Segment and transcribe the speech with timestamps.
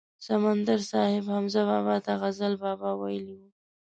[0.25, 3.41] سمندر صاحب حمزه بابا ته غزل بابا ویلی و.